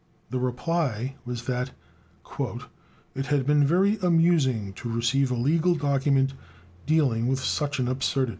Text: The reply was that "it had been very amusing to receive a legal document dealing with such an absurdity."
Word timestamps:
The 0.31 0.39
reply 0.39 1.13
was 1.25 1.43
that 1.45 1.69
"it 3.13 3.25
had 3.27 3.45
been 3.45 3.63
very 3.63 3.99
amusing 4.01 4.73
to 4.73 4.89
receive 4.89 5.29
a 5.29 5.35
legal 5.35 5.75
document 5.75 6.33
dealing 6.87 7.27
with 7.27 7.39
such 7.39 7.77
an 7.77 7.87
absurdity." 7.87 8.29